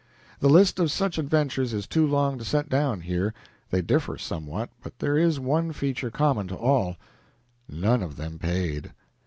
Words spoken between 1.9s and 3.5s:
long to set down here.